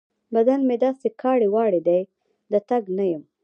[0.33, 1.99] بدن مې داسې کاړې واړې دی؛
[2.51, 3.23] د تګ نه يم.